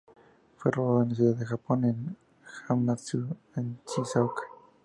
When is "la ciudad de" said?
1.09-1.45